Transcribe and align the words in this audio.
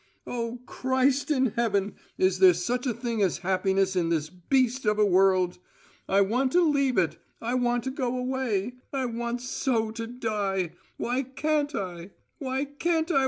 "Oh, 0.25 0.59
Christ 0.65 1.29
in 1.29 1.51
heaven! 1.55 1.93
is 2.17 2.39
there 2.39 2.55
such 2.55 2.87
a 2.87 2.93
thing 2.95 3.21
as 3.21 3.37
happiness 3.45 3.95
in 3.95 4.09
this 4.09 4.31
beast 4.31 4.83
of 4.83 4.97
a 4.97 5.05
world? 5.05 5.59
I 6.09 6.21
want 6.21 6.51
to 6.53 6.61
leave 6.67 6.97
it. 6.97 7.19
I 7.39 7.53
want 7.53 7.83
to 7.83 7.91
go 7.91 8.17
away: 8.17 8.77
I 8.91 9.05
want 9.05 9.41
so 9.41 9.91
to 9.91 10.07
die: 10.07 10.71
Why 10.97 11.21
can't 11.21 11.75
I? 11.75 12.13
Why 12.39 12.65
can't 12.65 13.11
I! 13.11 13.19